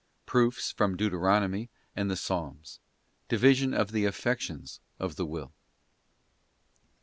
Proofs 0.25 0.71
from 0.71 0.97
Deuteronomy 0.97 1.69
and 1.95 2.09
the 2.09 2.15
Psalms. 2.15 2.79
Division 3.29 3.71
of 3.71 3.91
the 3.91 4.05
affections 4.05 4.79
of 4.97 5.15
the 5.15 5.27
Will. 5.27 5.53